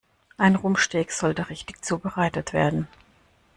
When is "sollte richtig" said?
1.11-1.85